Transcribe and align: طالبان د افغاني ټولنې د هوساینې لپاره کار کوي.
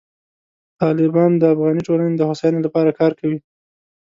طالبان 0.81 1.31
د 1.37 1.43
افغاني 1.53 1.81
ټولنې 1.87 2.15
د 2.17 2.21
هوساینې 2.29 2.59
لپاره 2.63 2.95
کار 2.99 3.11
کوي. 3.19 3.39